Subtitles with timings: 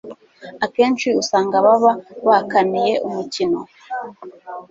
[0.65, 1.91] akenshi usanga baba
[2.27, 3.59] bakaniye umukino